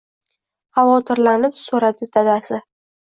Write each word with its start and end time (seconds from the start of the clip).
Xavotirlanib 0.79 1.59
so‘radi 1.67 2.09
dadasi 2.17 2.63